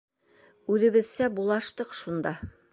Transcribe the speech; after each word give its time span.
Үҙебеҙсә 0.77 1.29
булаштыҡ 1.37 1.97
шунда... 2.03 2.37